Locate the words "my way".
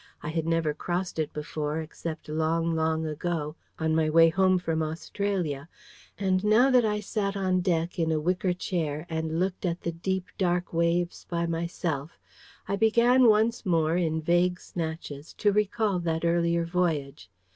3.95-4.29